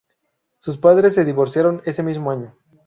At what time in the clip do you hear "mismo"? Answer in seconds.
2.01-2.31